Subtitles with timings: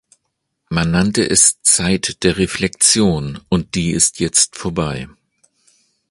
[0.69, 5.07] Man nannte es "Zeit der Reflexion", und die ist jetzt vorbei.